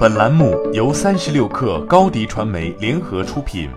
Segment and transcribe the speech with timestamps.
[0.00, 3.68] 本栏目由三十六氪高低传媒联合出品。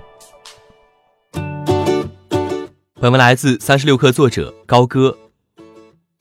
[2.94, 5.18] 本文来自三十六氪作者高歌。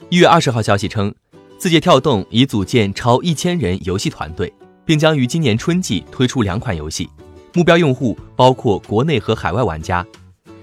[0.09, 1.15] 一月二十号消息称，
[1.57, 4.53] 字节跳动已组建超一千人游戏团队，
[4.85, 7.09] 并将于今年春季推出两款游戏，
[7.55, 10.05] 目标用户包括国内和海外玩家。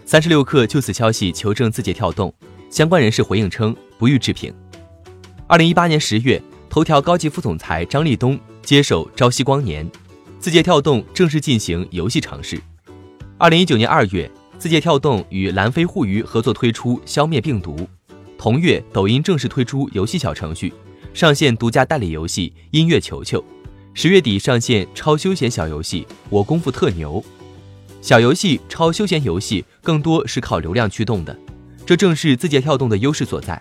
[0.03, 2.33] 三十六氪就此消息求证字节跳动，
[2.69, 4.53] 相关人士回应称不予置评。
[5.47, 6.41] 二零一八年十月。
[6.69, 9.89] 头条高级副总裁张立东接手朝夕光年，
[10.39, 12.61] 字节跳动正式进行游戏尝试。
[13.39, 14.29] 二零一九年二月，
[14.59, 17.75] 字节跳动与蓝飞互娱合作推出《消灭病毒》。
[18.37, 20.71] 同月，抖音正式推出游戏小程序，
[21.11, 23.41] 上线独家代理游戏《音乐球球》。
[23.95, 27.19] 十月底上线超休闲小游戏《我功夫特牛》。
[27.99, 31.35] 小游戏、超休闲游戏更多是靠流量驱动的，
[31.83, 33.59] 这正是字节跳动的优势所在。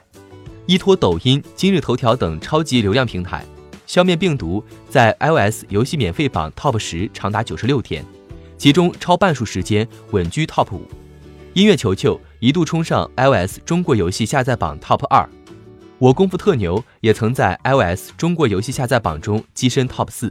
[0.68, 3.42] 依托抖音、今日头条等超级流量平台，
[3.86, 8.04] 消灭病毒在 iOS 游戏免费榜 Top 十长达九十六天，
[8.58, 10.82] 其中超半数时间稳居 Top 五。
[11.54, 15.26] 音乐球球一度冲上 iOS 中国游戏下载榜 Top 二，
[15.96, 20.30] 我功夫特牛也曾在 iOS 中国游戏下载榜中跻身 Top 四。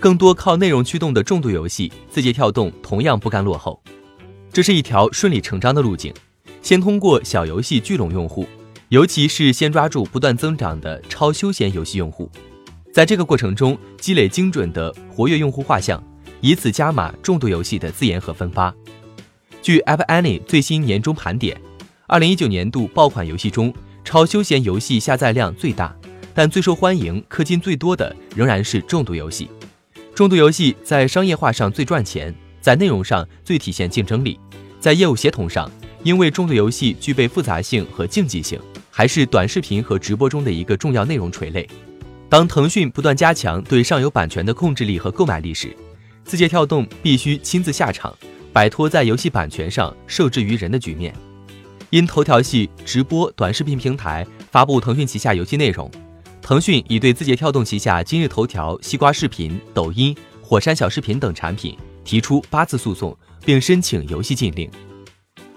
[0.00, 3.80] 更多靠内容驱动的重度游戏，字节跳动同样不甘落后。
[4.52, 6.12] 这是一条顺理成章的路径，
[6.62, 8.44] 先通过小游戏聚拢用户。
[8.92, 12.30] 尤其是先抓住不断增长的超休闲游戏用户，
[12.92, 16.04] 在这个过程中积累精准的活跃用户画像，
[16.42, 18.74] 以此加码重度游戏的自研和分发。
[19.62, 21.58] 据 App Annie 最新年终盘点，
[22.06, 23.72] 二零一九年度爆款游戏中，
[24.04, 25.96] 超休闲游戏下载量最大，
[26.34, 29.48] 但最受欢迎、氪金最多的仍然是重度游戏。
[30.14, 34.38] 重度游戏在商业化上最赚钱，在内容上最体现竞争力，
[34.78, 35.70] 在业务协同上，
[36.02, 38.60] 因为重度游戏具备复杂性和竞技性。
[38.94, 41.66] 还是短视频和直播中的一个重要内容垂类。
[42.28, 45.74] 当腾讯不断加强对上游版权的控制力和购买力时，
[46.24, 48.14] 字节跳动必须亲自下场，
[48.52, 51.14] 摆脱在游戏版权上受制于人的局面。
[51.88, 55.90] 因头条系直播短视频平台发布腾讯旗下游戏内容，
[56.42, 61.74] 腾讯已对字节跳动旗下今日头条、西瓜视频、抖音、火山小视频等产品
[62.04, 64.70] 提出八次诉讼，并申请游戏禁令。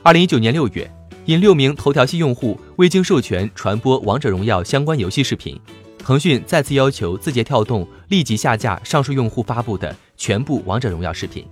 [0.04, 0.90] 二零一九年六月。
[1.26, 5.60] 因六名头条系用户未经授权传播王者荣耀相关游戏视频，
[5.98, 11.44] 腾讯再次要求字节跳动立即下架上述用户发布的全部王者荣耀视频。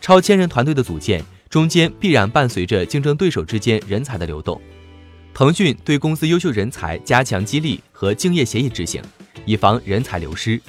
[0.00, 4.60] 超千人团队的组建中间必然伴随着竞争对手之间人才的流动，
[5.34, 9.02] 腾讯对公司优秀人才加强激励和竞业协议执行，
[9.44, 10.60] 以防人才流失；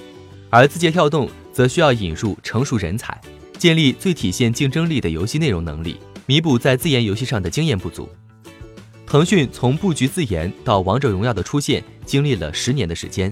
[0.49, 3.21] 而字节跳动则需要引入成熟人才，
[3.59, 5.97] 建立最体现竞争力的游戏内容能力。
[6.25, 8.07] 弥补在自研游戏上的经验不足。
[9.05, 13.31] 腾讯从布局自研到王者荣耀的出现，经历了十年的时间；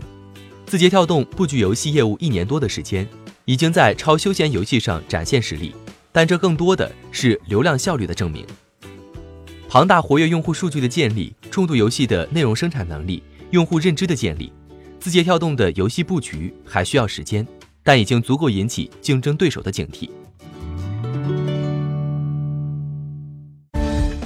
[0.66, 3.08] 字节跳动布局游戏业务一年多的时间，
[3.46, 5.74] 已经在超休闲游戏上展现实力，
[6.12, 8.46] 但这更多的是流量效率的证明。
[9.68, 14.52] 庞大活跃用户数据的建立，重度游戏的内容生产能力，用户认知的建立，
[15.00, 17.48] 字节跳动的游戏布局还需要时间，
[17.82, 20.10] 但已经足够引起竞争对手的警惕。